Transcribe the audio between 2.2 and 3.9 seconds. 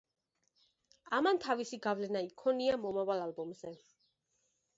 იქონია მომავალ ალბომზე.